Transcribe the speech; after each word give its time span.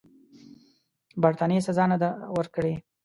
برټانیې 1.21 1.61
سزا 1.67 1.85
نه 1.91 1.97
ده 2.01 2.09
ورکړې. 2.35 2.73